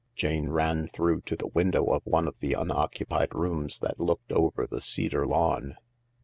Jane 0.15 0.49
ran 0.49 0.87
through 0.87 1.21
to 1.27 1.35
the 1.35 1.45
window 1.53 1.85
of 1.85 2.01
one 2.07 2.27
of 2.27 2.33
the 2.39 2.53
unoccupied 2.53 3.35
rooms 3.35 3.77
that 3.81 3.99
looked 3.99 4.31
over 4.31 4.65
the 4.65 4.81
cedar 4.81 5.27
lawn. 5.27 5.75